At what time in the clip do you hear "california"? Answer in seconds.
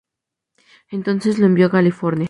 1.71-2.19